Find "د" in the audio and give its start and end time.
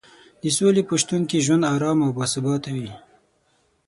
0.41-0.43